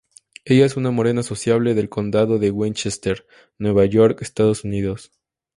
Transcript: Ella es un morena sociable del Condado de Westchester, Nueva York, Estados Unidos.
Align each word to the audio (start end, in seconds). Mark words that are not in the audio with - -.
Ella 0.45 0.65
es 0.65 0.77
un 0.77 0.95
morena 0.95 1.21
sociable 1.21 1.75
del 1.75 1.87
Condado 1.87 2.39
de 2.39 2.49
Westchester, 2.49 3.27
Nueva 3.59 3.85
York, 3.85 4.23
Estados 4.23 4.63
Unidos. 4.63 5.11